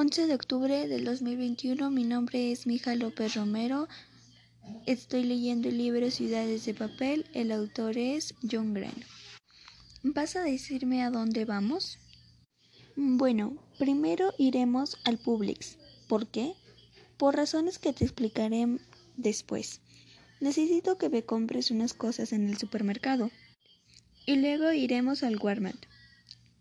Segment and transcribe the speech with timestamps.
[0.00, 3.88] 11 de octubre del 2021, mi nombre es Mija López Romero.
[4.86, 7.26] Estoy leyendo el libro Ciudades de Papel.
[7.34, 9.02] El autor es John Grant.
[10.04, 11.98] ¿Vas a decirme a dónde vamos?
[12.94, 15.78] Bueno, primero iremos al Publix.
[16.06, 16.54] ¿Por qué?
[17.16, 18.78] Por razones que te explicaré
[19.16, 19.80] después.
[20.38, 23.32] Necesito que me compres unas cosas en el supermercado.
[24.26, 25.86] Y luego iremos al Walmart.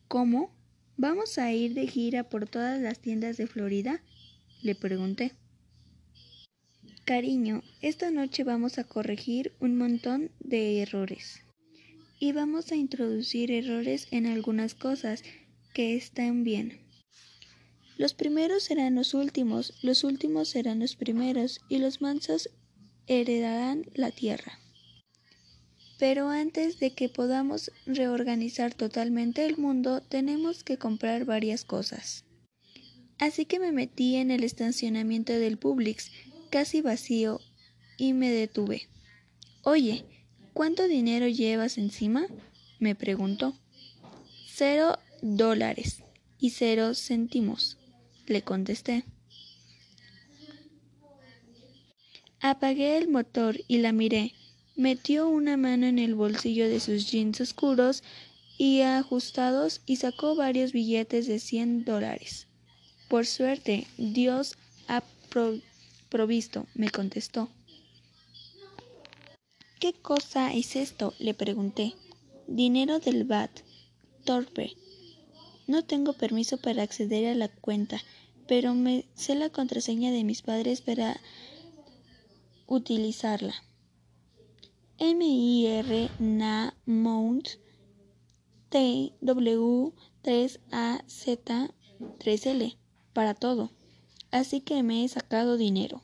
[0.07, 0.56] ¿Cómo?
[0.99, 4.01] ¿Vamos a ir de gira por todas las tiendas de Florida?
[4.63, 5.33] Le pregunté.
[7.05, 11.43] Cariño, esta noche vamos a corregir un montón de errores.
[12.19, 15.23] Y vamos a introducir errores en algunas cosas
[15.71, 16.79] que están bien.
[17.97, 22.49] Los primeros serán los últimos, los últimos serán los primeros, y los mansos
[23.05, 24.59] heredarán la tierra.
[25.97, 32.23] Pero antes de que podamos reorganizar totalmente el mundo, tenemos que comprar varias cosas.
[33.17, 36.11] Así que me metí en el estacionamiento del Publix,
[36.51, 37.41] casi vacío,
[37.97, 38.87] y me detuve.
[39.63, 40.05] Oye,
[40.53, 42.27] ¿cuánto dinero llevas encima?
[42.79, 43.57] me preguntó.
[44.47, 46.03] Cero dólares
[46.39, 47.77] y cero céntimos,
[48.27, 49.03] le contesté.
[52.39, 54.33] Apagué el motor y la miré.
[54.77, 58.03] Metió una mano en el bolsillo de sus jeans oscuros
[58.59, 62.45] y ajustados y sacó varios billetes de cien dólares.
[63.09, 64.55] Por suerte, Dios
[64.87, 65.01] ha
[66.09, 67.49] provisto, me contestó.
[69.79, 71.15] ¿Qué cosa es esto?
[71.17, 71.95] le pregunté.
[72.45, 73.49] Dinero del BAT.
[74.25, 74.73] Torpe.
[75.65, 77.99] No tengo permiso para acceder a la cuenta,
[78.47, 81.19] pero me sé la contraseña de mis padres para
[82.67, 83.55] utilizarla.
[84.99, 87.59] M-I-R na mount
[88.69, 91.69] T W 3 A Z
[92.17, 92.77] 3 L
[93.13, 93.69] para todo.
[94.31, 96.01] Así que me he sacado dinero.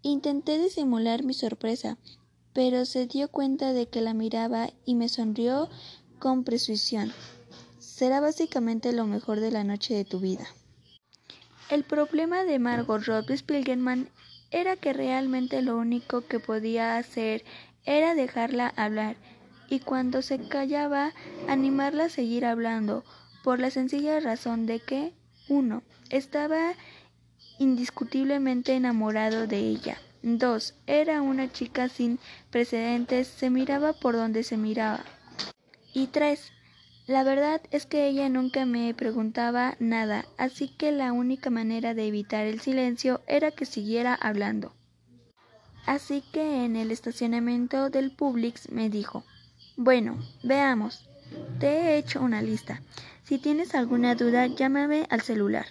[0.00, 1.98] Intenté disimular mi sorpresa,
[2.54, 5.68] pero se dio cuenta de que la miraba y me sonrió
[6.18, 7.12] con precisión.
[7.78, 10.46] Será básicamente lo mejor de la noche de tu vida.
[11.68, 14.08] El problema de Margot Robbie Spiegelman
[14.54, 17.44] era que realmente lo único que podía hacer
[17.84, 19.16] era dejarla hablar
[19.68, 21.12] y cuando se callaba
[21.48, 23.04] animarla a seguir hablando
[23.42, 25.12] por la sencilla razón de que
[25.48, 26.74] uno estaba
[27.58, 29.98] indiscutiblemente enamorado de ella.
[30.22, 35.04] Dos, era una chica sin precedentes, se miraba por donde se miraba.
[35.92, 36.53] Y tres,
[37.06, 42.06] la verdad es que ella nunca me preguntaba nada, así que la única manera de
[42.06, 44.72] evitar el silencio era que siguiera hablando.
[45.84, 49.22] Así que en el estacionamiento del Publix me dijo,
[49.76, 51.10] bueno, veamos,
[51.58, 52.80] te he hecho una lista.
[53.22, 55.66] Si tienes alguna duda, llámame al celular.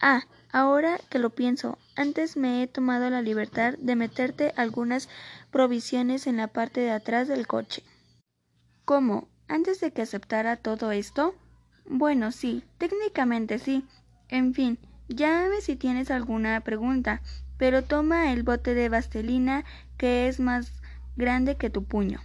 [0.00, 5.10] Ah, ahora que lo pienso, antes me he tomado la libertad de meterte algunas
[5.50, 7.82] provisiones en la parte de atrás del coche.
[8.86, 9.28] ¿Cómo?
[9.48, 11.34] Antes de que aceptara todo esto?
[11.86, 13.84] Bueno, sí, técnicamente sí.
[14.28, 14.78] En fin,
[15.08, 17.20] llámame si tienes alguna pregunta,
[17.58, 19.64] pero toma el bote de vaselina
[19.96, 20.72] que es más
[21.16, 22.20] grande que tu puño.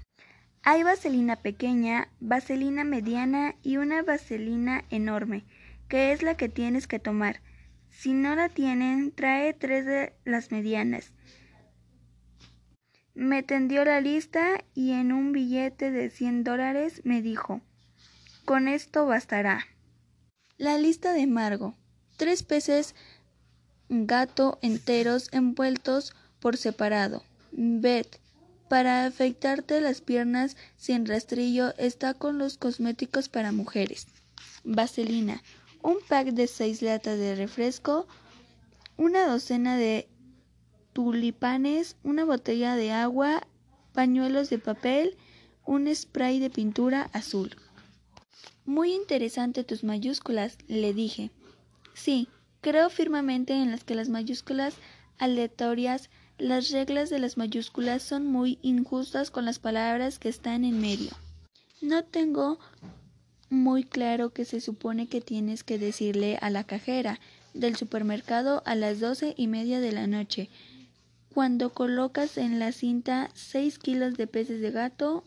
[0.64, 5.46] Hay vaselina pequeña, vaselina mediana y una vaselina enorme,
[5.88, 7.42] que es la que tienes que tomar.
[7.90, 11.14] Si no la tienen, trae tres de las medianas.
[13.14, 17.62] Me tendió la lista y en un billete de cien dólares me dijo
[18.46, 19.66] Con esto bastará.
[20.58, 21.76] La lista de Margo.
[22.18, 22.96] Tres peces
[23.90, 27.24] gato enteros envueltos por separado.
[27.52, 28.20] Bet.
[28.68, 34.08] Para afeitarte las piernas sin rastrillo está con los cosméticos para mujeres.
[34.64, 35.42] Vaselina.
[35.82, 38.06] Un pack de seis latas de refresco.
[38.98, 40.09] Una docena de
[40.94, 43.48] tulipanes, una botella de agua,
[43.94, 45.18] pañuelos de papel,
[45.66, 47.56] un spray de pintura azul.
[48.66, 51.32] Muy interesante tus mayúsculas, le dije.
[51.94, 52.28] Sí,
[52.62, 54.76] creo firmemente en las que las mayúsculas
[55.18, 60.80] aleatorias, las reglas de las mayúsculas son muy injustas con las palabras que están en
[60.80, 61.12] medio.
[61.82, 62.60] No tengo
[63.50, 67.20] muy claro que se supone que tienes que decirle a la cajera
[67.54, 70.50] del supermercado a las doce y media de la noche
[71.34, 75.24] cuando colocas en la cinta 6 kilos de peces de gato,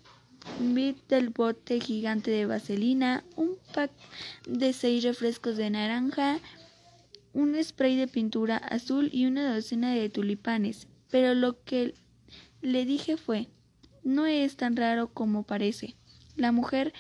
[0.60, 3.90] un bit del bote gigante de vaselina, un pack
[4.46, 6.38] de 6 refrescos de naranja,
[7.32, 10.88] un spray de pintura azul y una docena de tulipanes.
[11.10, 11.94] Pero lo que
[12.60, 13.48] le dije fue,
[14.02, 15.94] no es tan raro como parece.
[16.36, 16.92] La mujer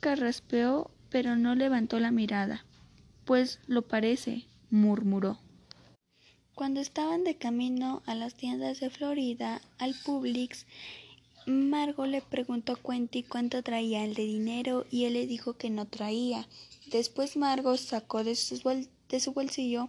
[0.00, 2.64] carraspeó, pero no levantó la mirada.
[3.24, 5.38] Pues lo parece, murmuró.
[6.60, 10.66] Cuando estaban de camino a las tiendas de Florida, al Publix,
[11.46, 15.70] Margo le preguntó a Quentin cuánto traía el de dinero y él le dijo que
[15.70, 16.46] no traía.
[16.92, 19.88] Después Margo sacó de, su bolsillo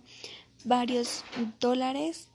[0.64, 1.26] varios
[1.60, 2.30] dólares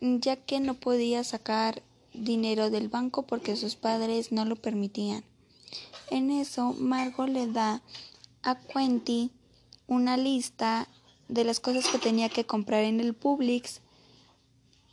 [0.00, 1.82] ya que no podía sacar
[2.12, 5.24] dinero del banco porque sus padres no lo permitían.
[6.10, 7.82] En eso, Margo le da
[8.44, 9.32] a Quentin
[9.88, 10.88] una lista
[11.28, 13.80] de las cosas que tenía que comprar en el Publix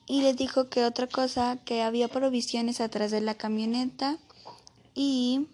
[0.07, 4.17] y le dijo que otra cosa que había provisiones atrás de la camioneta
[4.93, 5.47] y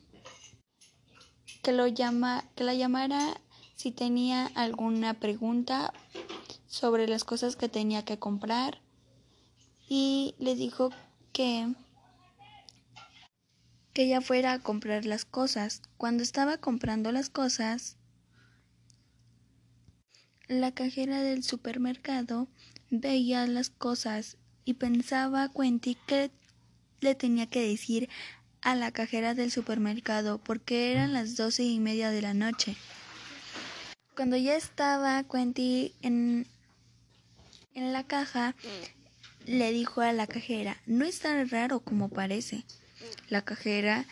[1.62, 3.40] que lo llama que la llamara
[3.76, 5.94] si tenía alguna pregunta
[6.68, 8.82] sobre las cosas que tenía que comprar
[9.88, 10.90] y le dijo
[11.34, 11.74] que
[13.94, 15.82] que ella fuera a comprar las cosas.
[15.98, 17.98] Cuando estaba comprando las cosas,
[20.48, 22.48] la cajera del supermercado
[22.90, 26.32] veía las cosas y pensaba a Quentin que
[27.02, 28.10] le tenía que decir
[28.62, 32.76] a la cajera del supermercado porque eran las doce y media de la noche.
[34.16, 36.48] Cuando ya estaba Quentin en,
[37.74, 38.56] en la caja,
[39.46, 42.64] le dijo a la cajera, no es tan raro como parece.
[43.30, 44.06] La cajera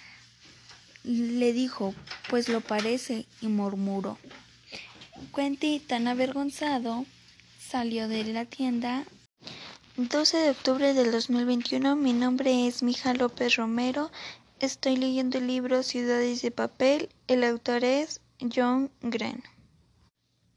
[1.03, 1.93] le dijo,
[2.29, 4.17] pues lo parece, y murmuró.
[5.33, 7.05] Quentin, tan avergonzado,
[7.59, 9.05] salió de la tienda.
[9.95, 14.11] 12 de octubre del 2021, mi nombre es Mija López Romero.
[14.59, 17.09] Estoy leyendo el libro Ciudades de Papel.
[17.27, 18.19] El autor es
[18.53, 19.41] John Gren.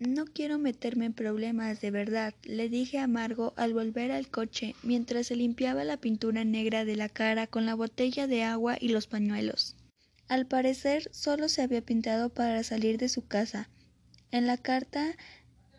[0.00, 4.74] No quiero meterme en problemas de verdad, le dije a Margo al volver al coche
[4.82, 8.88] mientras se limpiaba la pintura negra de la cara con la botella de agua y
[8.88, 9.76] los pañuelos.
[10.28, 13.68] Al parecer solo se había pintado para salir de su casa.
[14.30, 15.16] En la carta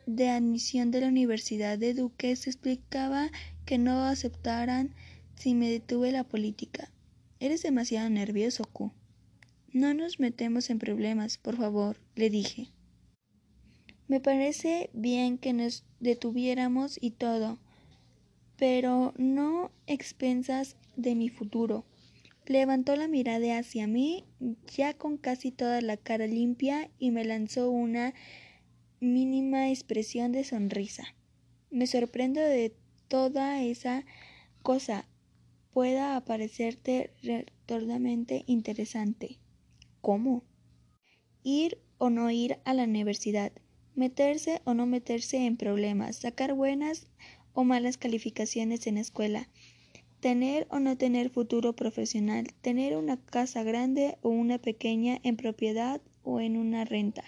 [0.08, 3.30] de admisión de la Universidad de Duque se explicaba
[3.66, 4.96] que no aceptaran
[5.36, 6.90] si me detuve la política.
[7.40, 8.92] Eres demasiado nervioso, Q.
[9.72, 12.70] No nos metemos en problemas, por favor, le dije.
[14.08, 17.60] Me parece bien que nos detuviéramos y todo,
[18.58, 21.86] pero no expensas de mi futuro.
[22.50, 24.26] Levantó la mirada hacia mí,
[24.76, 28.16] ya con casi toda la cara limpia, y me lanzó una
[29.00, 31.16] mínima expresión de sonrisa.
[31.70, 32.76] Me sorprendo de
[33.08, 34.04] toda esa
[34.64, 35.08] cosa
[35.70, 39.38] pueda aparecerte retordamente interesante.
[40.02, 40.44] ¿Cómo?
[41.44, 43.52] Ir o no ir a la universidad,
[43.94, 47.06] meterse o no meterse en problemas, sacar buenas
[47.54, 49.50] o malas calificaciones en escuela,
[50.20, 56.02] tener o no tener futuro profesional, tener una casa grande o una pequeña en propiedad
[56.24, 57.24] o en una renta,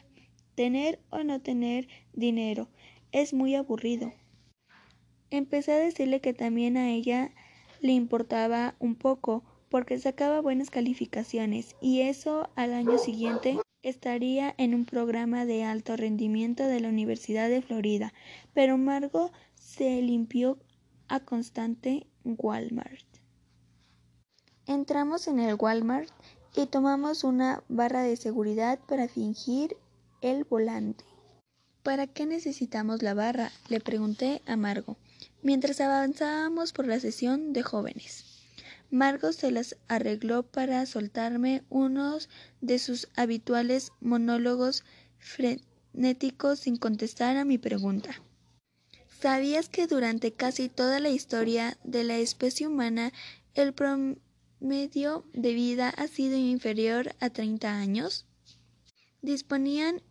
[0.56, 2.70] tener o no tener dinero,
[3.12, 4.14] es muy aburrido.
[5.30, 7.32] Empecé a decirle que también a ella
[7.80, 14.76] le importaba un poco porque sacaba buenas calificaciones y eso al año siguiente estaría en
[14.76, 18.14] un programa de alto rendimiento de la Universidad de Florida,
[18.54, 20.60] pero Margo se limpió
[21.08, 23.06] a constante Walmart.
[24.66, 26.10] Entramos en el Walmart
[26.56, 29.76] y tomamos una barra de seguridad para fingir
[30.22, 31.04] el volante.
[31.84, 33.52] ¿Para qué necesitamos la barra?
[33.70, 34.98] le pregunté a Margo,
[35.42, 38.26] mientras avanzábamos por la sesión de jóvenes.
[38.92, 42.30] Margo se las arregló para soltarme unos
[42.60, 44.84] de sus habituales monólogos
[45.18, 48.22] frenéticos sin contestar a mi pregunta.
[49.22, 53.14] ¿Sabías que durante casi toda la historia de la especie humana
[53.54, 58.26] el promedio de vida ha sido inferior a 30 años?
[59.22, 60.02] Disponían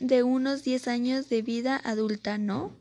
[0.00, 2.74] de unos 10 años de vida adulta, ¿no?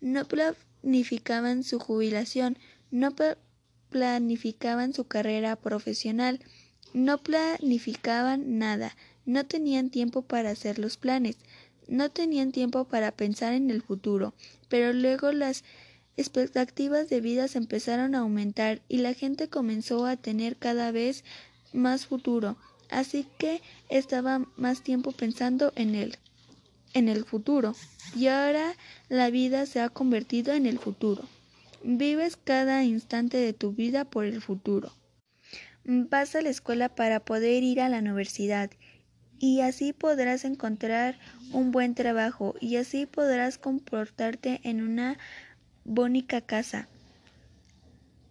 [0.00, 2.56] No planificaban su jubilación,
[2.90, 3.14] no
[3.90, 6.40] planificaban su carrera profesional,
[6.94, 8.96] no planificaban nada,
[9.26, 11.36] no tenían tiempo para hacer los planes,
[11.88, 14.32] no tenían tiempo para pensar en el futuro,
[14.74, 15.62] pero luego las
[16.16, 21.22] expectativas de vida empezaron a aumentar y la gente comenzó a tener cada vez
[21.72, 22.56] más futuro,
[22.90, 26.18] así que estaba más tiempo pensando en él,
[26.92, 27.76] en el futuro,
[28.16, 28.74] y ahora
[29.08, 31.22] la vida se ha convertido en el futuro.
[31.84, 34.92] Vives cada instante de tu vida por el futuro.
[35.84, 38.72] Vas a la escuela para poder ir a la universidad
[39.44, 41.18] y así podrás encontrar
[41.52, 45.18] un buen trabajo y así podrás comportarte en una
[45.84, 46.88] bonita casa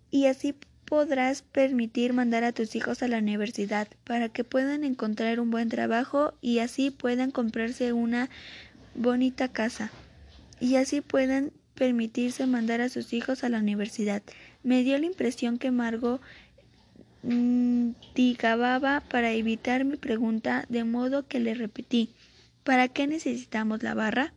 [0.09, 0.55] y así
[0.85, 5.69] podrás permitir mandar a tus hijos a la universidad para que puedan encontrar un buen
[5.69, 8.31] trabajo y así puedan comprarse una
[8.95, 9.91] bonita casa
[10.59, 14.23] y así puedan permitirse mandar a sus hijos a la universidad.
[14.63, 16.21] Me dio la impresión que Margot
[17.23, 22.09] digababa para evitar mi pregunta, de modo que le repetí
[22.63, 24.33] ¿Para qué necesitamos la barra?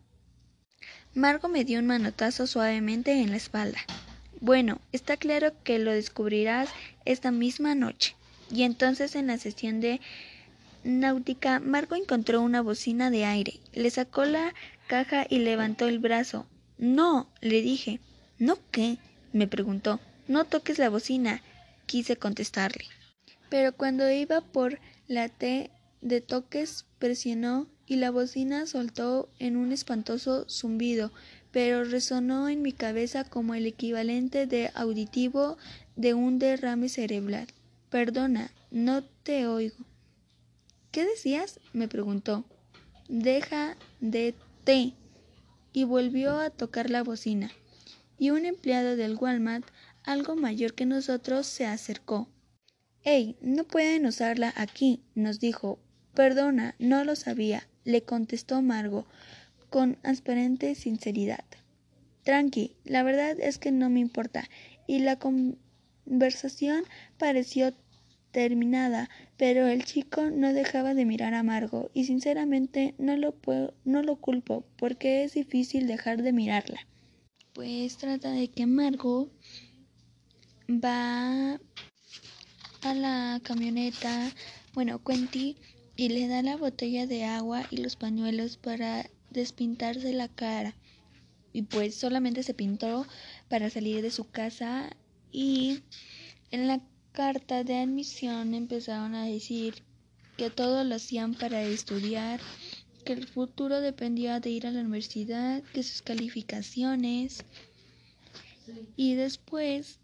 [1.15, 3.79] Margo me dio un manotazo suavemente en la espalda.
[4.41, 6.69] Bueno, está claro que lo descubrirás
[7.05, 8.17] esta misma noche.
[8.51, 10.01] Y entonces en la sesión de
[10.83, 14.55] náutica, Margo encontró una bocina de aire, le sacó la
[14.89, 16.47] caja y levantó el brazo.
[16.79, 18.01] No, le dije.
[18.39, 18.99] ¿No qué?
[19.33, 20.01] me preguntó.
[20.27, 21.43] No toques la bocina,
[21.87, 22.85] quise contestarle.
[23.49, 29.73] Pero cuando iba por la T de toques, presionó y la bocina soltó en un
[29.73, 31.13] espantoso zumbido,
[31.53, 35.57] pero resonó en mi cabeza como el equivalente de auditivo
[35.95, 37.47] de un derrame cerebral.
[37.89, 39.77] Perdona, no te oigo.
[40.91, 41.61] ¿Qué decías?
[41.73, 42.45] me preguntó.
[43.09, 44.95] Deja de té.
[45.73, 47.51] Y volvió a tocar la bocina.
[48.19, 49.67] Y un empleado del Walmart,
[50.07, 52.29] algo mayor que nosotros, se acercó.
[53.05, 55.79] Ey, no pueden usarla aquí, nos dijo.
[56.15, 59.07] Perdona, no lo sabía le contestó Margo
[59.71, 61.45] con transparente sinceridad.
[62.25, 64.45] Tranqui, la verdad es que no me importa.
[64.87, 66.83] Y la conversación
[67.17, 67.73] pareció
[68.33, 73.35] terminada, pero el chico no dejaba de mirar a Margo y sinceramente no lo,
[73.85, 76.81] no lo culpo porque es difícil dejar de mirarla.
[77.55, 79.31] Pues trata de que Margo
[80.69, 81.61] va
[82.83, 84.33] a la camioneta,
[84.75, 85.57] bueno, Quentin
[85.97, 90.75] y le da la botella de agua y los pañuelos para despintarse la cara.
[91.53, 93.07] Y pues solamente se pintó
[93.49, 94.91] para salir de su casa
[95.33, 95.83] y
[96.51, 96.81] en la
[97.13, 99.83] carta de admisión empezaron a decir
[100.37, 102.41] que todo lo hacían para estudiar,
[103.05, 107.45] que el futuro dependía de ir a la universidad, que sus calificaciones.
[108.97, 109.99] Y después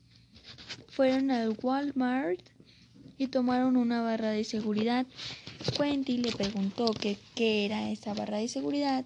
[0.89, 2.41] fueron al Walmart
[3.19, 5.07] y tomaron una barra de seguridad
[5.71, 9.05] Quentin le preguntó que qué era esa barra de seguridad,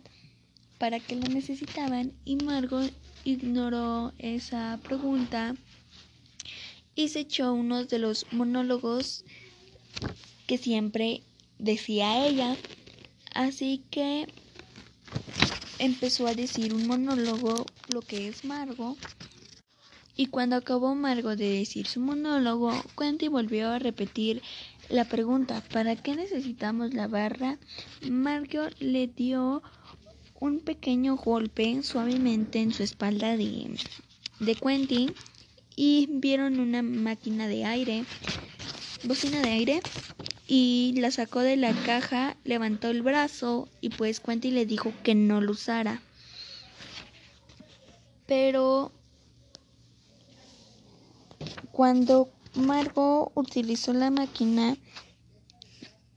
[0.79, 2.91] para qué la necesitaban y Margot
[3.25, 5.55] ignoró esa pregunta
[6.95, 9.25] y se echó uno de los monólogos
[10.47, 11.23] que siempre
[11.59, 12.57] decía ella.
[13.35, 14.26] Así que
[15.79, 18.97] empezó a decir un monólogo, lo que es Margot.
[20.17, 24.43] Y cuando acabó Margot de decir su monólogo, Quentin volvió a repetir
[24.89, 27.59] la pregunta, ¿para qué necesitamos la barra?
[28.09, 29.63] Margot le dio
[30.41, 33.77] un pequeño golpe suavemente en su espalda de,
[34.41, 35.15] de
[35.77, 38.05] y vieron una máquina de aire,
[39.05, 39.83] bocina de aire,
[40.49, 45.15] y la sacó de la caja, levantó el brazo y pues Quentin le dijo que
[45.15, 46.01] no lo usara.
[48.27, 48.93] Pero
[51.76, 54.78] cuando Margot utilizó la máquina.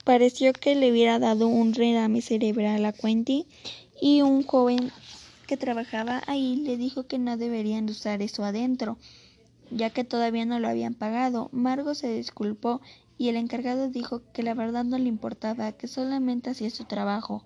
[0.05, 3.43] Pareció que le hubiera dado un redame cerebral a Quentin
[4.01, 4.89] y un joven
[5.47, 8.97] que trabajaba ahí le dijo que no deberían usar eso adentro,
[9.69, 11.49] ya que todavía no lo habían pagado.
[11.51, 12.79] Margot se disculpó
[13.17, 17.43] y el encargado dijo que la verdad no le importaba, que solamente hacía su trabajo.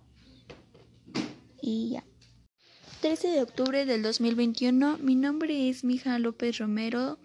[1.60, 2.03] Y ya.
[3.01, 7.17] 13 de octubre del 2021, mi nombre es Mija López Romero.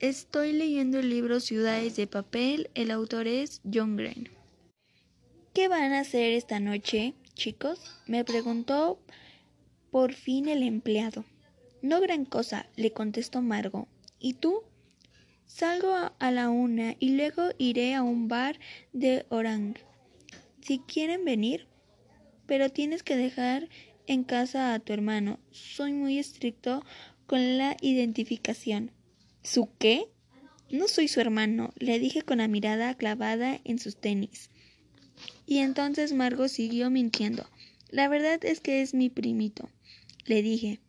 [0.00, 4.28] Estoy leyendo el libro Ciudades de Papel, el autor es John Green.
[5.52, 7.80] ¿Qué van a hacer esta noche, chicos?
[8.06, 9.00] me preguntó
[9.90, 11.24] por fin el empleado.
[11.82, 13.88] No gran cosa, le contestó Margo.
[14.20, 14.62] ¿Y tú?
[15.46, 18.60] Salgo a la una y luego iré a un bar
[18.92, 19.78] de Orang.
[20.60, 21.66] Si quieren venir,
[22.46, 23.68] pero tienes que dejar
[24.06, 25.40] en casa a tu hermano.
[25.50, 26.84] Soy muy estricto
[27.26, 28.92] con la identificación.
[29.42, 30.08] ¿Su qué?
[30.70, 34.50] No soy su hermano, le dije con la mirada clavada en sus tenis.
[35.46, 37.48] Y entonces Margo siguió mintiendo.
[37.90, 39.70] La verdad es que es mi primito,
[40.26, 40.80] le dije.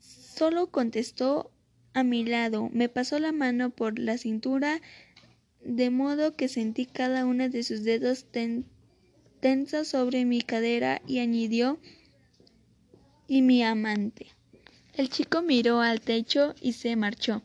[0.00, 1.52] Solo contestó
[1.94, 4.80] a mi lado, me pasó la mano por la cintura
[5.64, 8.26] de modo que sentí cada uno de sus dedos
[9.40, 11.78] tensos sobre mi cadera y añadió
[13.26, 14.37] y mi amante.
[14.98, 17.40] El chico miró al techo y se marchó.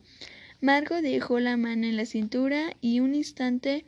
[0.60, 3.84] Margo dejó la mano en la cintura y un instante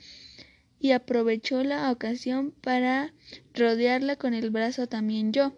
[0.78, 3.12] y aprovechó la ocasión para
[3.54, 5.52] rodearla con el brazo también yo.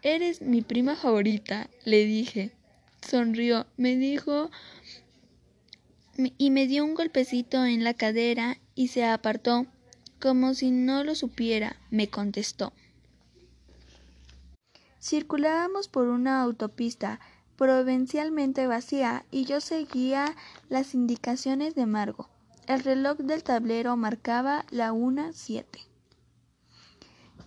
[0.00, 2.52] Eres mi prima favorita, le dije.
[3.06, 4.50] Sonrió, me dijo
[6.38, 9.66] y me dio un golpecito en la cadera y se apartó,
[10.20, 12.72] como si no lo supiera, me contestó.
[15.00, 17.20] Circulábamos por una autopista
[17.56, 20.34] provincialmente vacía y yo seguía
[20.68, 22.28] las indicaciones de Margo.
[22.66, 25.80] El reloj del tablero marcaba la una siete.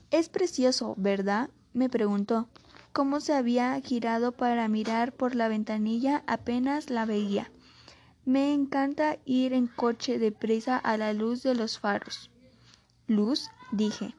[0.09, 1.49] Es precioso, ¿verdad?
[1.73, 2.49] me preguntó.
[2.91, 7.49] Cómo se había girado para mirar por la ventanilla apenas la veía.
[8.25, 12.29] Me encanta ir en coche de prisa a la luz de los faros.
[13.07, 14.13] Luz, dije.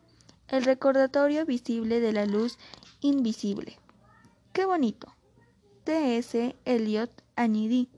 [0.48, 2.58] El recordatorio visible de la luz
[3.02, 3.78] invisible.
[4.52, 5.08] Qué bonito.
[5.84, 6.56] T.S.
[6.64, 7.88] Eliot añadí.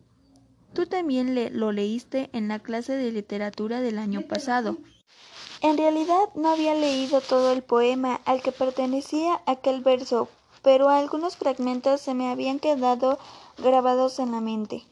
[0.73, 4.79] Tú también le lo leíste en la clase de literatura del año pasado.
[5.61, 10.29] En realidad no había leído todo el poema al que pertenecía aquel verso,
[10.63, 13.19] pero algunos fragmentos se me habían quedado
[13.59, 14.85] grabados en la mente.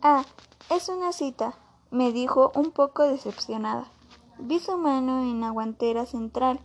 [0.00, 0.24] Ah,
[0.70, 1.58] es una cita,
[1.90, 3.90] me dijo un poco decepcionada.
[4.38, 6.60] Vi su mano en la guantera central.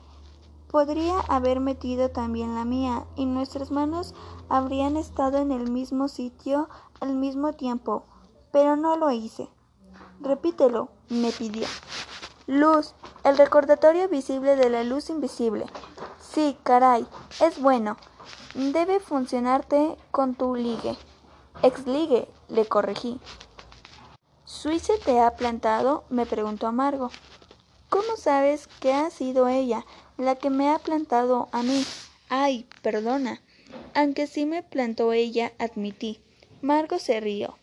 [0.74, 4.16] Podría haber metido también la mía, y nuestras manos
[4.50, 6.68] habrían estado en el mismo sitio
[7.00, 8.06] al mismo tiempo,
[8.52, 9.48] pero no lo hice.
[10.20, 11.68] Repítelo, me pidió.
[12.48, 15.68] Luz, el recordatorio visible de la luz invisible.
[16.20, 17.06] Sí, caray,
[17.40, 17.96] es bueno.
[18.56, 20.98] Debe funcionarte con tu ligue.
[21.62, 23.20] Exligue, le corregí.
[24.46, 26.04] ¿Suice te ha plantado?
[26.10, 27.12] me preguntó Amargo.
[27.90, 29.86] ¿Cómo sabes que ha sido ella
[30.18, 31.84] la que me ha plantado a mí?
[32.30, 33.42] Ay, perdona.
[33.94, 36.20] Aunque sí me plantó ella, admití.
[36.62, 37.58] Margo se rió.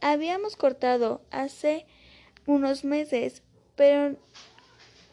[0.00, 1.86] Habíamos cortado hace
[2.46, 3.42] unos meses,
[3.76, 4.16] pero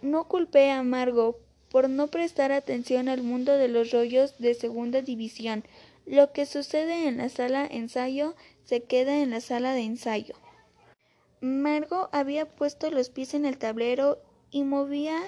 [0.01, 5.01] no culpé a Margo por no prestar atención al mundo de los rollos de segunda
[5.01, 5.63] división.
[6.05, 10.35] Lo que sucede en la sala ensayo se queda en la sala de ensayo.
[11.41, 14.19] Margo había puesto los pies en el tablero
[14.49, 15.19] y movía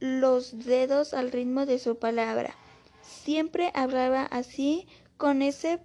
[0.00, 2.54] los dedos al ritmo de su palabra.
[3.02, 4.86] Siempre hablaba así,
[5.16, 5.80] con ese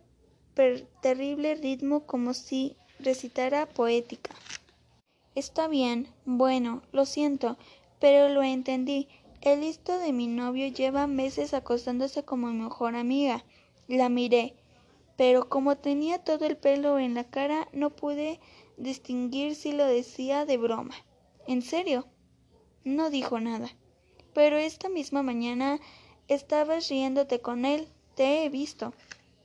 [1.02, 4.32] terrible ritmo como si recitara poética.
[5.36, 7.58] Está bien, bueno, lo siento,
[8.00, 9.08] pero lo entendí.
[9.42, 13.44] El listo de mi novio lleva meses acostándose como mi mejor amiga.
[13.88, 14.54] La miré,
[15.18, 18.40] pero como tenía todo el pelo en la cara, no pude
[18.78, 20.96] distinguir si lo decía de broma.
[21.48, 22.06] ¿En serio?
[22.84, 23.70] No dijo nada.
[24.34, 25.80] Pero esta misma mañana
[26.28, 27.88] estabas riéndote con él.
[28.16, 28.94] Te he visto.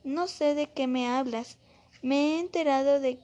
[0.03, 1.57] No sé de qué me hablas.
[2.01, 3.19] Me he enterado de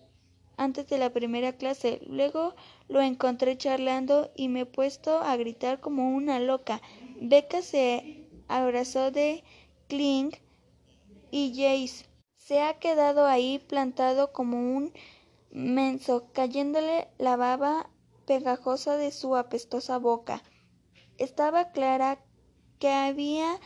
[0.58, 2.01] antes de la primera clase.
[2.08, 2.56] Luego
[2.88, 6.82] lo encontré charlando y me he puesto a gritar como una loca.
[7.19, 9.43] Becca se abrazó de
[9.88, 10.32] Kling
[11.32, 12.06] y Jace
[12.38, 14.93] se ha quedado ahí plantado como un
[15.49, 17.89] menso, cayéndole la baba
[18.28, 20.43] pegajosa de su apestosa boca.
[21.17, 22.19] Estaba clara
[22.80, 23.60] que había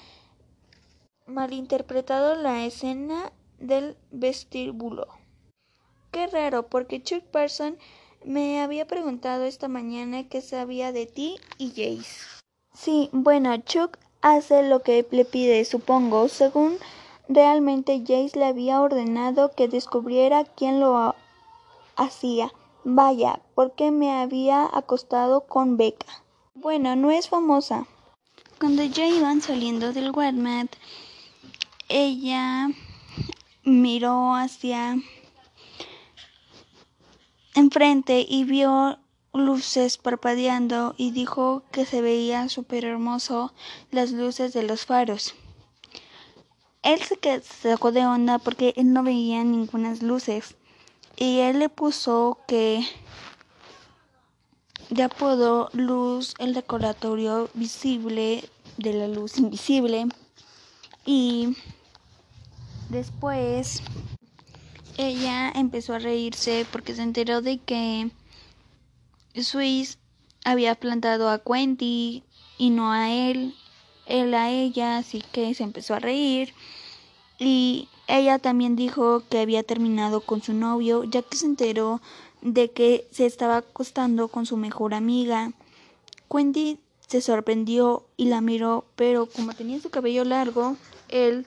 [1.25, 5.07] malinterpretado la escena del vestíbulo.
[6.11, 7.77] Qué raro, porque Chuck Person
[8.23, 12.25] me había preguntado esta mañana qué sabía de ti y Jace.
[12.73, 16.77] Sí, bueno, Chuck hace lo que le pide, supongo, según
[17.27, 21.15] realmente Jace le había ordenado que descubriera quién lo
[21.95, 22.51] hacía.
[22.83, 26.23] Vaya, porque me había acostado con Becca.
[26.61, 27.87] Bueno, no es famosa.
[28.59, 30.75] Cuando ya iban saliendo del Walmart,
[31.87, 32.67] ella
[33.63, 34.97] miró hacia
[37.55, 38.99] enfrente y vio
[39.31, 43.53] luces parpadeando y dijo que se veía súper hermoso
[43.89, 45.35] las luces de los faros.
[46.83, 50.55] Él se sacó de onda porque él no veía ninguna luces
[51.15, 52.85] y él le puso que
[54.89, 58.43] de apodo luz el decoratorio visible
[58.77, 60.07] de la luz invisible.
[61.05, 61.55] Y
[62.89, 63.81] después
[64.97, 68.11] ella empezó a reírse porque se enteró de que
[69.35, 69.99] Swiss
[70.43, 72.23] había plantado a Quenty
[72.57, 73.55] y no a él,
[74.07, 76.53] él a ella, así que se empezó a reír.
[77.37, 82.01] Y ella también dijo que había terminado con su novio, ya que se enteró
[82.41, 85.51] de que se estaba acostando con su mejor amiga.
[86.31, 91.45] Quentin se sorprendió y la miró, pero como tenía su cabello largo, él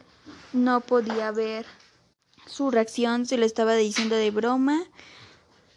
[0.52, 1.66] no podía ver
[2.46, 4.82] su reacción, si lo estaba diciendo de broma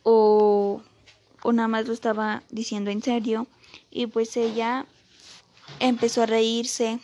[0.04, 0.82] o,
[1.43, 3.47] o nada más lo estaba diciendo en serio.
[3.91, 4.86] Y pues ella
[5.80, 6.99] empezó a reírse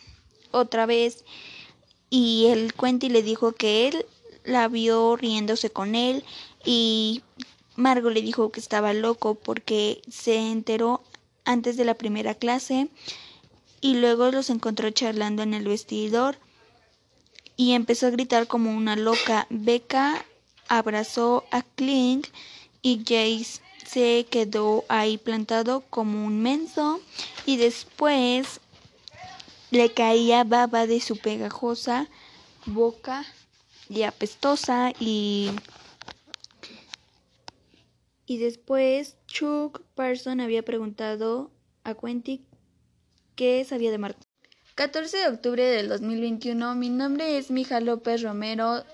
[0.50, 1.24] otra vez
[2.10, 4.06] y el Quentin le dijo que él
[4.44, 6.24] la vio riéndose con él
[6.64, 7.22] y
[7.76, 11.02] Margo le dijo que estaba loco porque se enteró
[11.44, 12.88] antes de la primera clase
[13.80, 16.36] y luego los encontró charlando en el vestidor
[17.56, 19.46] y empezó a gritar como una loca.
[19.50, 20.24] Becca
[20.68, 22.26] abrazó a Clint
[22.82, 27.00] y Jace se quedó ahí plantado como un menso
[27.44, 28.60] y después
[29.70, 32.08] le caía baba de su pegajosa
[32.66, 33.24] boca
[33.88, 35.50] y apestosa y
[38.32, 41.50] y después Chuck Parson había preguntado
[41.84, 42.42] a Quentin
[43.36, 44.20] qué sabía de Marco.
[44.74, 46.74] 14 de octubre del 2021.
[46.76, 48.84] Mi nombre es Mija López Romero.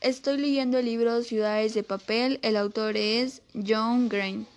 [0.00, 2.40] Estoy leyendo el libro Ciudades de Papel.
[2.42, 4.48] El autor es John Green.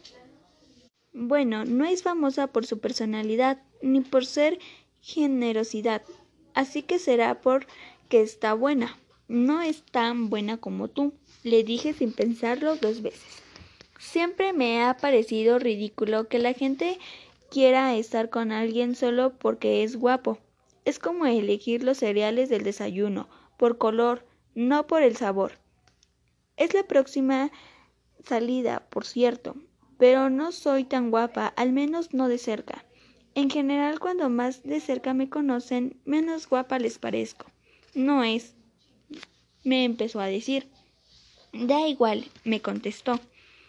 [1.13, 4.57] Bueno, no es famosa por su personalidad ni por ser
[5.01, 6.01] generosidad,
[6.55, 8.97] así que será porque está buena.
[9.27, 13.40] No es tan buena como tú, le dije sin pensarlo dos veces.
[14.01, 16.97] Siempre me ha parecido ridículo que la gente
[17.51, 20.39] quiera estar con alguien solo porque es guapo.
[20.85, 25.53] Es como elegir los cereales del desayuno, por color, no por el sabor.
[26.57, 27.51] Es la próxima
[28.25, 29.55] salida, por cierto,
[29.99, 32.83] pero no soy tan guapa, al menos no de cerca.
[33.35, 37.45] En general, cuando más de cerca me conocen, menos guapa les parezco.
[37.93, 38.55] No es,
[39.63, 40.67] me empezó a decir.
[41.53, 43.19] Da igual, me contestó.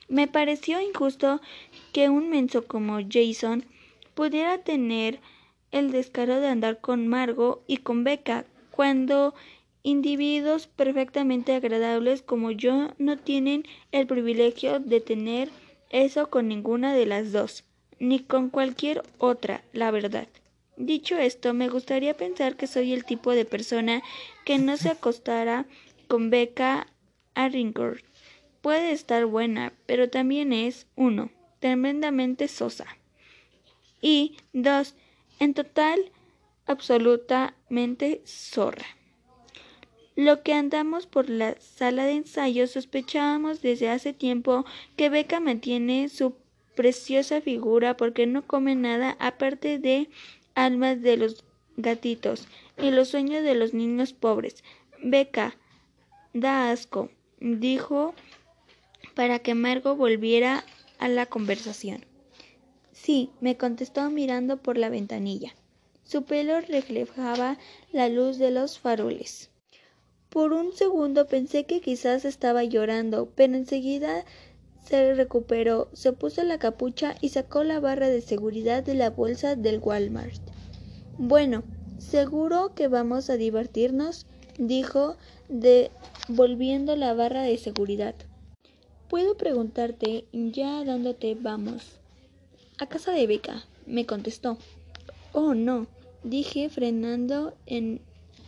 [0.09, 1.41] Me pareció injusto
[1.93, 3.65] que un menso como Jason
[4.15, 5.21] pudiera tener
[5.71, 9.35] el descaro de andar con Margo y con Becca, cuando
[9.83, 15.51] individuos perfectamente agradables como yo no tienen el privilegio de tener
[15.91, 17.65] eso con ninguna de las dos,
[17.99, 20.29] ni con cualquier otra, la verdad.
[20.77, 24.03] Dicho esto, me gustaría pensar que soy el tipo de persona
[24.45, 25.67] que no se acostara
[26.09, 26.87] con Becca
[27.35, 28.01] Arringford.
[28.63, 32.87] Puede estar buena, pero también es, uno, tremendamente sosa.
[34.01, 34.95] Y dos,
[35.39, 36.11] en total,
[36.67, 38.87] absolutamente zorra.
[40.15, 44.65] Lo que andamos por la sala de ensayo sospechábamos desde hace tiempo
[44.97, 46.35] que Beca mantiene su
[46.75, 50.09] preciosa figura porque no come nada aparte de
[50.55, 51.45] almas de los
[51.77, 52.47] gatitos
[52.77, 54.63] y los sueños de los niños pobres.
[55.03, 55.57] Beca,
[56.35, 58.15] da asco, dijo
[59.15, 60.65] para que Margo volviera
[60.99, 62.05] a la conversación.
[62.93, 65.55] Sí, me contestó mirando por la ventanilla.
[66.05, 67.59] Su pelo reflejaba
[67.91, 69.51] la luz de los faroles.
[70.29, 74.25] Por un segundo pensé que quizás estaba llorando, pero enseguida
[74.85, 79.57] se recuperó, se puso la capucha y sacó la barra de seguridad de la bolsa
[79.57, 80.41] del Walmart.
[81.19, 81.63] Bueno,
[81.99, 84.27] seguro que vamos a divertirnos,
[84.59, 85.17] dijo,
[85.49, 88.15] devolviendo la barra de seguridad.
[89.13, 91.99] Puedo preguntarte ya a dónde te vamos.
[92.79, 94.57] A casa de Beca, me contestó.
[95.35, 95.87] Oh, no,
[96.25, 98.01] dije frenando en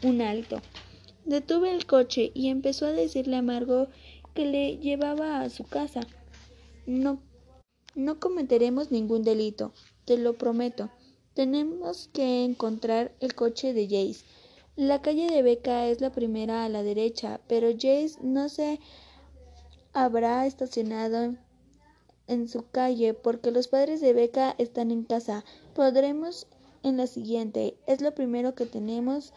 [0.03, 0.63] un alto.
[1.27, 3.91] Detuve el coche y empezó a decirle a Margot
[4.33, 6.01] que le llevaba a su casa.
[6.87, 7.21] No,
[7.95, 9.75] no cometeremos ningún delito,
[10.07, 10.89] te lo prometo.
[11.35, 14.25] Tenemos que encontrar el coche de Jace.
[14.77, 18.81] La calle de Beca es la primera a la derecha, pero Jace no se
[19.95, 21.37] habrá estacionado
[22.27, 25.45] en su calle porque los padres de Beca están en casa.
[25.75, 26.47] Podremos
[26.83, 27.77] en la siguiente.
[27.87, 29.33] Es lo primero que tenemos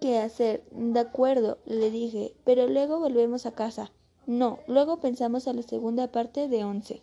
[0.00, 0.64] que hacer.
[0.72, 3.92] De acuerdo, le dije, pero luego volvemos a casa.
[4.26, 7.02] No, luego pensamos a la segunda parte de once.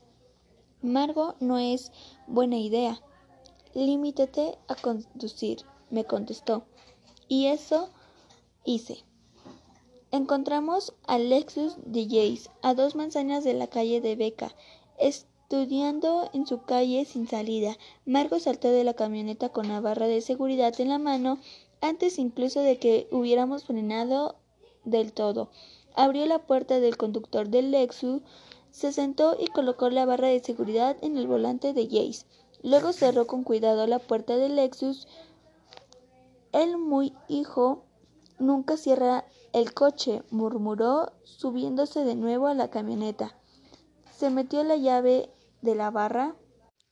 [0.82, 1.92] Margo no es
[2.28, 3.02] buena idea.
[3.74, 6.64] Límítate a conducir, me contestó.
[7.28, 7.90] Y eso
[8.64, 9.04] hice.
[10.18, 14.52] Encontramos a Lexus de Jace a dos manzanas de la calle de Beca.
[14.98, 20.22] Estudiando en su calle sin salida, Margo saltó de la camioneta con la barra de
[20.22, 21.38] seguridad en la mano
[21.82, 24.38] antes incluso de que hubiéramos frenado
[24.86, 25.52] del todo.
[25.94, 28.24] Abrió la puerta del conductor del Lexus,
[28.72, 32.26] se sentó y colocó la barra de seguridad en el volante de Jace.
[32.64, 35.08] Luego cerró con cuidado la puerta del Lexus.
[36.54, 37.84] El muy hijo
[38.40, 39.24] nunca cierra
[39.58, 43.38] el coche, murmuró, subiéndose de nuevo a la camioneta.
[44.12, 45.30] Se metió la llave
[45.62, 46.36] de la barra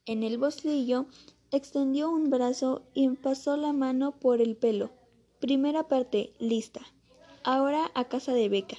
[0.05, 1.07] en el bolsillo,
[1.51, 4.91] extendió un brazo y pasó la mano por el pelo.
[5.39, 6.81] Primera parte, lista.
[7.43, 8.77] Ahora a casa de Beca.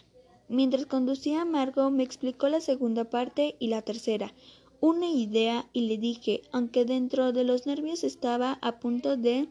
[0.48, 4.32] Mientras conducía a Margo me explicó la segunda parte y la tercera.
[4.80, 9.48] Una idea y le dije, aunque dentro de los nervios estaba a punto de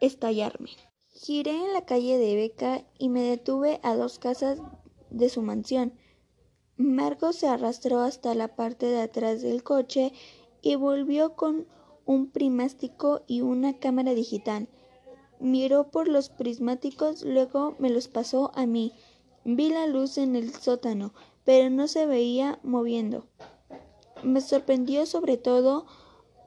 [0.00, 0.70] estallarme.
[1.22, 4.58] Giré en la calle de Beca y me detuve a dos casas
[5.10, 5.92] de su mansión.
[6.78, 10.14] Margo se arrastró hasta la parte de atrás del coche
[10.62, 11.66] y volvió con
[12.06, 14.68] un primástico y una cámara digital.
[15.40, 18.94] miró por los prismáticos, luego me los pasó a mí.
[19.44, 21.12] Vi la luz en el sótano,
[21.44, 23.26] pero no se veía moviendo.
[24.22, 25.84] Me sorprendió sobre todo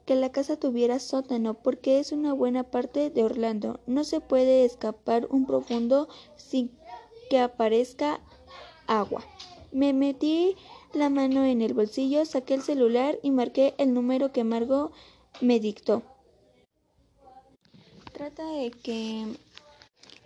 [0.04, 3.80] que la casa tuviera sótano, porque es una buena parte de Orlando.
[3.86, 6.70] No se puede escapar un profundo sin
[7.30, 8.20] que aparezca
[8.86, 9.24] agua.
[9.72, 10.56] Me metí
[10.92, 14.92] la mano en el bolsillo, saqué el celular y marqué el número que Margo
[15.40, 16.02] me dictó.
[18.12, 19.26] Trata de que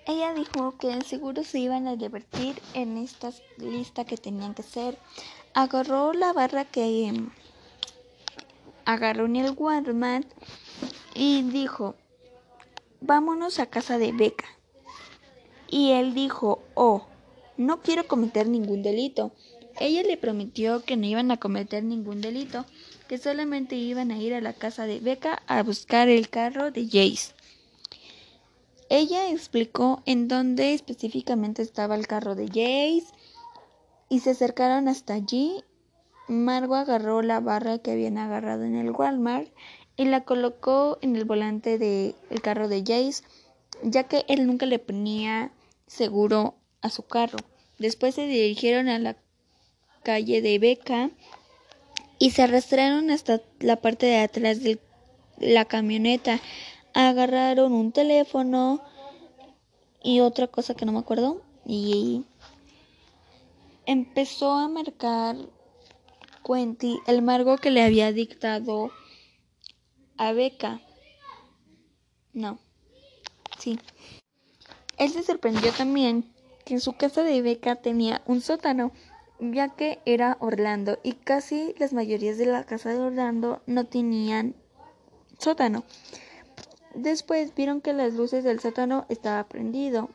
[0.07, 4.99] ella dijo que seguro se iban a divertir en esta lista que tenían que hacer.
[5.55, 6.83] Agarró la barra que
[8.89, 10.27] agarró en el Walmart
[11.15, 11.95] y dijo,
[13.03, 14.47] vámonos a casa de Beca.
[15.69, 17.07] Y él dijo, oh,
[17.59, 19.33] no quiero cometer ningún delito.
[19.79, 22.65] Ella le prometió que no iban a cometer ningún delito,
[23.09, 26.87] que solamente iban a ir a la casa de Becca a buscar el carro de
[26.87, 27.35] Jace.
[28.89, 33.13] Ella explicó en dónde específicamente estaba el carro de Jace
[34.09, 35.63] y se acercaron hasta allí.
[36.29, 39.49] Margo agarró la barra que habían agarrado en el Walmart
[39.97, 43.25] y la colocó en el volante del carro de Jace,
[43.83, 45.51] ya que él nunca le ponía
[45.87, 47.39] seguro a su carro.
[47.79, 49.17] Después se dirigieron a la
[50.03, 51.11] calle de Beca
[52.19, 54.79] y se arrastraron hasta la parte de atrás de
[55.39, 56.41] la camioneta.
[56.93, 58.83] Agarraron un teléfono
[60.03, 62.25] y otra cosa que no me acuerdo y
[63.87, 65.37] empezó a marcar
[66.51, 68.91] El margo que le había dictado
[70.17, 70.81] a Beca.
[72.33, 72.59] No.
[73.59, 73.79] Sí.
[74.97, 76.25] Él se sorprendió también
[76.65, 78.93] que su casa de Beca tenía un sótano
[79.41, 84.55] ya que era Orlando y casi las mayorías de la casa de Orlando no tenían
[85.39, 85.85] sótano.
[86.95, 90.09] Después vieron que las luces del sótano estaban prendido.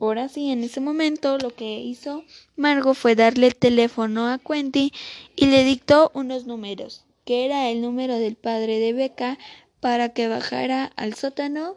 [0.00, 2.24] Ahora sí, en ese momento lo que hizo
[2.56, 4.90] Margo fue darle el teléfono a Quentin
[5.36, 9.38] y le dictó unos números, que era el número del padre de Beca
[9.80, 11.76] para que bajara al sótano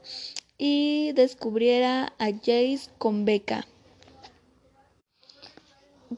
[0.57, 3.67] y descubriera a Jace con Beca.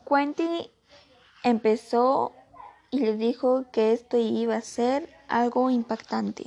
[0.07, 0.67] Quentin
[1.43, 2.33] empezó
[2.91, 6.45] y le dijo que esto iba a ser algo impactante.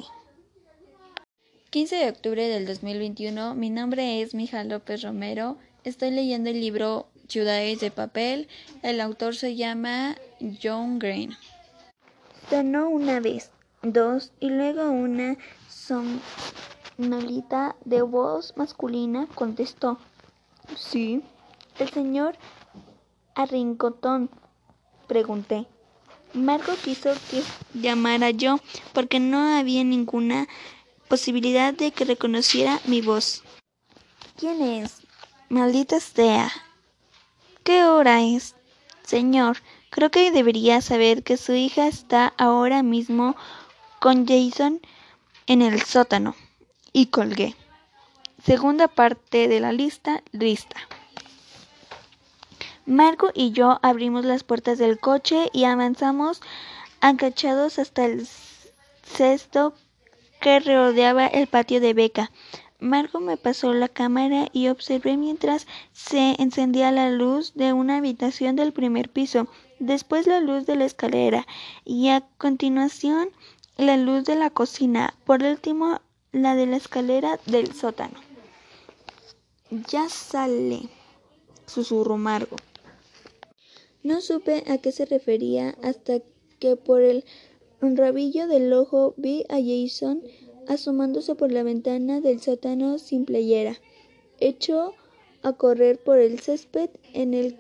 [1.71, 7.09] 15 de octubre del 2021, mi nombre es Mija López Romero, estoy leyendo el libro
[7.29, 8.49] Ciudades de Papel,
[8.83, 10.17] el autor se llama
[10.63, 11.37] John Green.
[12.49, 13.51] Sonó una vez,
[13.83, 15.37] dos y luego una
[16.97, 19.99] sonolita de voz masculina contestó.
[20.75, 21.21] Sí,
[21.79, 22.35] el señor
[23.35, 24.31] Arrincotón
[25.07, 25.67] pregunté.
[26.33, 27.43] Marco quiso que
[27.79, 28.59] llamara yo
[28.95, 30.47] porque no había ninguna
[31.09, 33.43] posibilidad de que reconociera mi voz.
[34.37, 35.03] ¿Quién es?
[35.49, 36.51] Maldita sea.
[37.65, 38.55] ¿Qué hora es?
[39.03, 39.59] Señor,
[39.91, 43.37] creo que debería saber que su hija está ahora mismo
[44.01, 44.81] con Jason
[45.47, 46.37] en el sótano.
[46.93, 47.57] Y colgué.
[48.45, 50.77] Segunda parte de la lista, lista.
[52.87, 56.41] Marco y yo abrimos las puertas del coche y avanzamos
[57.01, 58.27] agachados hasta el
[59.05, 59.75] cesto
[60.41, 62.31] que rodeaba el patio de Beca.
[62.81, 68.55] Marco me pasó la cámara y observé mientras se encendía la luz de una habitación
[68.55, 69.49] del primer piso,
[69.81, 71.47] después la luz de la escalera
[71.85, 73.31] y a continuación
[73.77, 76.01] la luz de la cocina, por último
[76.33, 78.19] la de la escalera del sótano.
[79.71, 80.89] Ya sale,
[81.67, 82.57] susurró Margo.
[84.03, 86.21] No supe a qué se refería hasta
[86.59, 87.25] que por el
[87.81, 90.23] rabillo del ojo vi a Jason
[90.67, 93.77] asomándose por la ventana del sótano sin playera.
[94.39, 94.95] Echó
[95.43, 97.57] a correr por el césped en el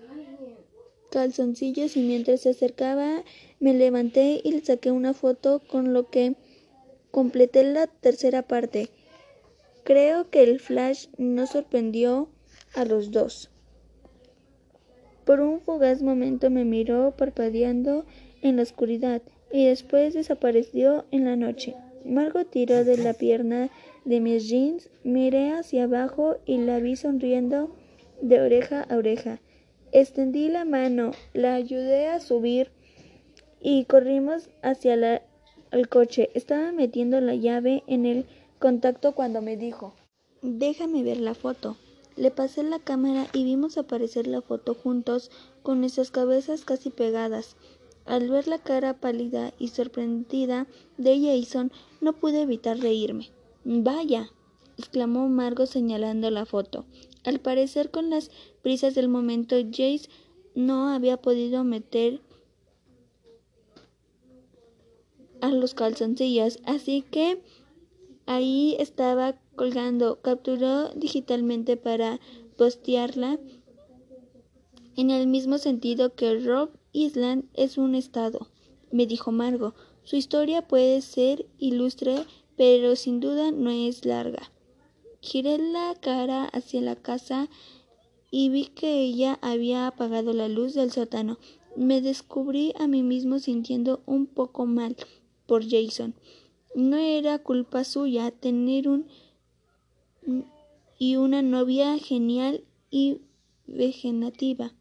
[1.10, 3.24] calzoncillos y mientras se acercaba
[3.60, 6.36] me levanté y le saqué una foto con lo que
[7.10, 8.90] completé la tercera parte.
[9.84, 12.28] Creo que el flash no sorprendió
[12.74, 13.50] a los dos.
[15.24, 18.04] Por un fugaz momento me miró parpadeando
[18.42, 21.74] en la oscuridad y después desapareció en la noche.
[22.04, 23.70] Margot tiró de la pierna
[24.04, 27.70] de mis jeans, miré hacia abajo y la vi sonriendo
[28.22, 29.40] de oreja a oreja.
[29.92, 32.70] Extendí la mano, la ayudé a subir
[33.60, 35.22] y corrimos hacia
[35.70, 36.30] el coche.
[36.34, 38.26] Estaba metiendo la llave en el
[38.58, 39.94] contacto cuando me dijo,
[40.42, 41.76] déjame ver la foto.
[42.16, 45.30] Le pasé la cámara y vimos aparecer la foto juntos
[45.62, 47.56] con nuestras cabezas casi pegadas.
[48.08, 50.66] Al ver la cara pálida y sorprendida
[50.96, 53.30] de Jason, no pude evitar reírme.
[53.64, 54.30] Vaya,
[54.78, 56.86] exclamó Margot señalando la foto.
[57.24, 58.30] Al parecer, con las
[58.62, 60.08] prisas del momento, Jace
[60.54, 62.22] no había podido meter
[65.42, 67.42] a los calzoncillos, así que
[68.24, 70.22] ahí estaba colgando.
[70.22, 72.20] Capturó digitalmente para
[72.56, 73.38] postearla
[74.96, 78.48] en el mismo sentido que Rob Island es un estado,
[78.90, 79.74] me dijo Margo.
[80.04, 82.24] Su historia puede ser ilustre,
[82.56, 84.50] pero sin duda no es larga.
[85.20, 87.48] Giré la cara hacia la casa
[88.30, 91.38] y vi que ella había apagado la luz del sótano.
[91.76, 94.96] Me descubrí a mí mismo sintiendo un poco mal
[95.46, 96.14] por Jason.
[96.74, 99.06] No era culpa suya tener un
[100.98, 103.20] y una novia genial y
[103.66, 104.72] vegetativa.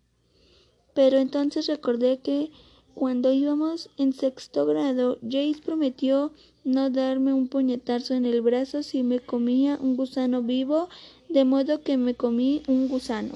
[0.97, 2.49] Pero entonces recordé que
[2.95, 6.31] cuando íbamos en sexto grado, Jace prometió
[6.63, 10.89] no darme un puñetazo en el brazo si me comía un gusano vivo,
[11.29, 13.36] de modo que me comí un gusano.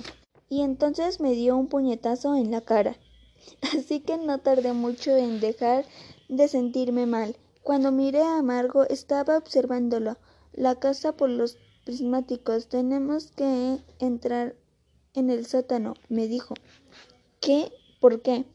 [0.50, 2.98] Y entonces me dio un puñetazo en la cara.
[3.78, 5.86] Así que no tardé mucho en dejar
[6.30, 7.36] de sentirme mal.
[7.62, 10.18] Cuando miré a Margo estaba observándolo,
[10.52, 12.70] la casa por los prismáticos.
[12.70, 14.56] Tenemos que entrar
[15.14, 16.56] en el sótano, me dijo.
[17.42, 17.74] ¿Qué?
[18.00, 18.46] ¿Por qué?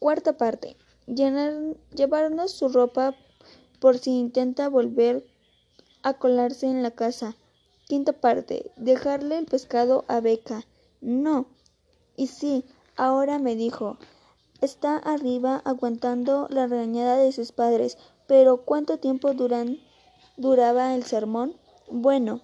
[0.00, 0.76] Cuarta parte.
[1.06, 3.14] Llevarnos su ropa
[3.78, 5.24] por si intenta volver
[6.02, 7.36] a colarse en la casa.
[7.86, 8.72] Quinta parte.
[8.74, 10.66] Dejarle el pescado a Beca.
[11.00, 11.46] No.
[12.16, 12.64] Y sí,
[12.96, 13.96] ahora me dijo.
[14.60, 17.96] Está arriba aguantando la regañada de sus padres.
[18.26, 19.78] Pero ¿cuánto tiempo duran,
[20.36, 21.54] duraba el sermón?
[21.88, 22.40] Bueno.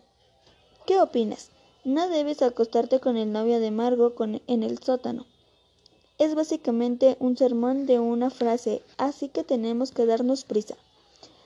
[0.87, 1.50] ¿Qué opinas?
[1.85, 4.14] No debes acostarte con el novio de Margo
[4.46, 5.26] en el sótano.
[6.18, 10.76] Es básicamente un sermón de una frase, así que tenemos que darnos prisa.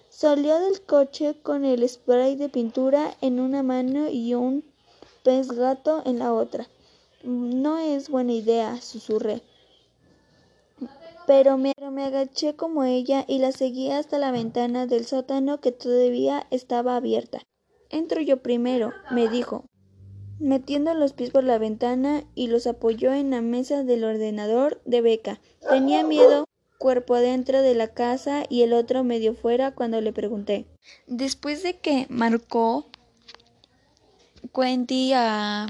[0.09, 4.65] Salió del coche con el spray de pintura en una mano y un
[5.23, 6.69] pez gato en la otra.
[7.25, 9.43] No es buena idea, susurré.
[11.27, 15.61] Pero me, pero me, agaché como ella y la seguí hasta la ventana del sótano
[15.61, 17.41] que todavía estaba abierta.
[17.89, 19.65] Entro yo primero, me dijo
[20.41, 25.03] metiendo los pies por la ventana y los apoyó en la mesa del ordenador de
[25.03, 25.41] Beca.
[25.69, 26.47] Tenía miedo
[26.79, 30.67] cuerpo adentro de la casa y el otro medio fuera cuando le pregunté.
[31.07, 32.89] Después de que marcó
[34.51, 35.67] Cuenti a,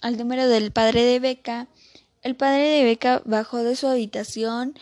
[0.00, 1.68] al número del padre de Beca,
[2.22, 4.74] el padre de Beca bajó de su habitación,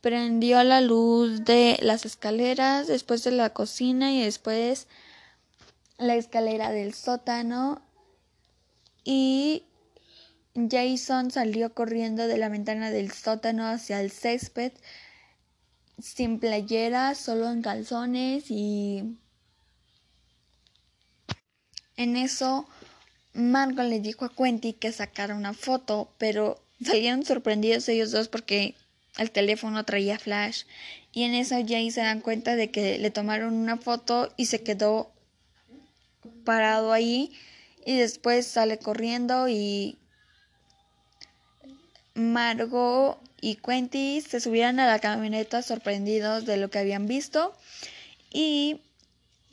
[0.00, 4.86] prendió la luz de las escaleras, después de la cocina y después
[6.00, 7.82] la escalera del sótano
[9.04, 9.64] y
[10.54, 14.72] Jason salió corriendo de la ventana del sótano hacia el césped
[15.98, 19.18] sin playera, solo en calzones y
[21.96, 22.66] en eso
[23.34, 28.74] Margot le dijo a Quentin que sacara una foto, pero salieron sorprendidos ellos dos porque
[29.18, 30.64] el teléfono traía flash.
[31.12, 34.62] Y en eso Jay se dan cuenta de que le tomaron una foto y se
[34.62, 35.12] quedó
[36.44, 37.32] parado ahí
[37.84, 39.98] y después sale corriendo y
[42.14, 47.54] Margot y Quentin se subieron a la camioneta sorprendidos de lo que habían visto
[48.32, 48.80] y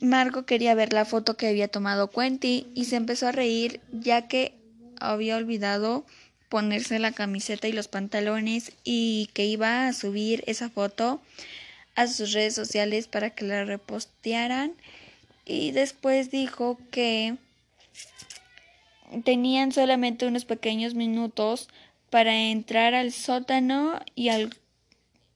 [0.00, 4.28] Margot quería ver la foto que había tomado Quentin y se empezó a reír ya
[4.28, 4.54] que
[5.00, 6.04] había olvidado
[6.48, 11.20] ponerse la camiseta y los pantalones y que iba a subir esa foto
[11.94, 14.74] a sus redes sociales para que la repostearan
[15.48, 17.36] y después dijo que
[19.24, 21.68] tenían solamente unos pequeños minutos
[22.10, 24.54] para entrar al sótano y al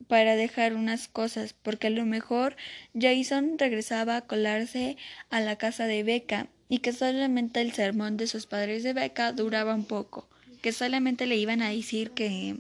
[0.09, 2.57] para dejar unas cosas, porque a lo mejor
[2.98, 4.98] Jason regresaba a colarse
[5.31, 9.33] a la casa de Becca y que solamente el sermón de sus padres de Becca
[9.33, 10.29] duraba un poco,
[10.61, 12.59] que solamente le iban a decir que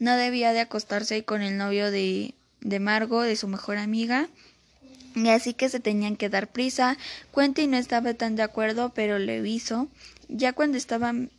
[0.00, 4.28] no debía de acostarse con el novio de, de Margo, de su mejor amiga,
[5.14, 6.96] y así que se tenían que dar prisa.
[7.34, 9.88] Quentin no estaba tan de acuerdo, pero le hizo.
[10.28, 11.30] Ya cuando estaban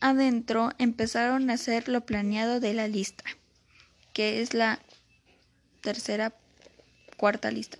[0.00, 3.24] adentro, empezaron a hacer lo planeado de la lista,
[4.12, 4.80] que es la
[5.80, 6.32] tercera,
[7.16, 7.70] cuarta lista.